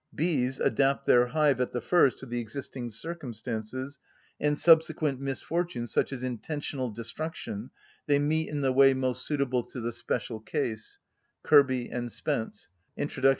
Bees 0.15 0.59
adapt 0.59 1.05
their 1.05 1.27
hive 1.27 1.61
at 1.61 1.73
the 1.73 1.79
first 1.79 2.17
to 2.17 2.25
the 2.25 2.39
existing 2.39 2.89
circumstances, 2.89 3.99
and 4.39 4.57
subsequent 4.57 5.19
misfortunes, 5.19 5.93
such 5.93 6.11
as 6.11 6.23
intentional 6.23 6.89
destruction, 6.89 7.69
they 8.07 8.17
meet 8.17 8.49
in 8.49 8.61
the 8.61 8.71
way 8.73 8.95
most 8.95 9.27
suitable 9.27 9.61
to 9.65 9.79
the 9.79 9.91
special 9.91 10.39
case 10.39 10.97
(Kirby 11.43 11.87
and 11.91 12.11
Spence, 12.11 12.67
_Introduc. 12.97 13.29